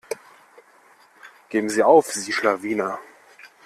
[1.49, 2.97] Geben sie auf, sie Schlawiner.